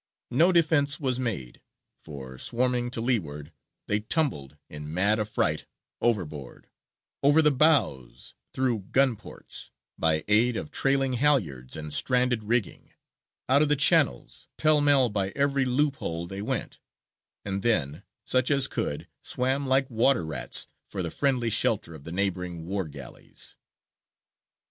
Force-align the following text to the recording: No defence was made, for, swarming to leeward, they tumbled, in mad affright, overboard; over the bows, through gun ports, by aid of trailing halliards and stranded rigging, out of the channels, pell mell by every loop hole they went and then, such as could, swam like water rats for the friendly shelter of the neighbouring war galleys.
No 0.31 0.51
defence 0.51 0.99
was 0.99 1.19
made, 1.19 1.61
for, 1.95 2.39
swarming 2.39 2.89
to 2.89 3.01
leeward, 3.01 3.53
they 3.85 3.99
tumbled, 3.99 4.57
in 4.67 4.91
mad 4.91 5.19
affright, 5.19 5.67
overboard; 6.01 6.67
over 7.21 7.39
the 7.39 7.51
bows, 7.51 8.33
through 8.51 8.79
gun 8.89 9.15
ports, 9.15 9.69
by 9.99 10.23
aid 10.27 10.57
of 10.57 10.71
trailing 10.71 11.13
halliards 11.13 11.75
and 11.75 11.93
stranded 11.93 12.45
rigging, 12.45 12.93
out 13.47 13.61
of 13.61 13.69
the 13.69 13.75
channels, 13.75 14.47
pell 14.57 14.81
mell 14.81 15.07
by 15.07 15.29
every 15.35 15.65
loop 15.65 15.97
hole 15.97 16.25
they 16.25 16.41
went 16.41 16.79
and 17.45 17.61
then, 17.61 18.01
such 18.25 18.49
as 18.49 18.67
could, 18.67 19.07
swam 19.21 19.67
like 19.67 19.87
water 19.87 20.25
rats 20.25 20.65
for 20.89 21.03
the 21.03 21.11
friendly 21.11 21.51
shelter 21.51 21.93
of 21.93 22.05
the 22.05 22.11
neighbouring 22.11 22.65
war 22.65 22.87
galleys. 22.87 23.55